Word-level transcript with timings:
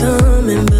coming 0.00 0.64
back. 0.66 0.79